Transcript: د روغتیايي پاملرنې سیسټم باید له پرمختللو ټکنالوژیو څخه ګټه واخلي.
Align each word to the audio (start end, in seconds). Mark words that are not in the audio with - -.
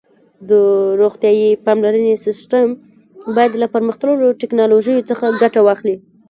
د 0.49 0.51
روغتیايي 0.99 1.49
پاملرنې 1.65 2.13
سیسټم 2.25 2.67
باید 3.35 3.51
له 3.61 3.67
پرمختللو 3.73 4.37
ټکنالوژیو 4.41 5.05
څخه 5.09 5.25
ګټه 5.41 5.59
واخلي. 5.63 5.95